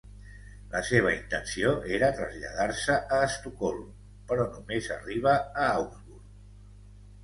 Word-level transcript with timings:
La 0.69 0.79
seva 0.87 1.11
intenció 1.15 1.73
era 1.99 2.09
traslladar-se 2.21 2.97
a 3.19 3.23
Estocolm, 3.29 3.87
però 4.33 4.51
només 4.59 4.93
arriba 5.01 5.41
a 5.47 5.73
Augsburg. 5.81 6.31